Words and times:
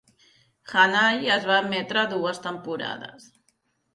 "Hannay" 0.83 1.27
es 1.35 1.43
va 1.51 1.59
emetre 1.67 2.05
dues 2.13 2.41
temporades. 2.47 3.31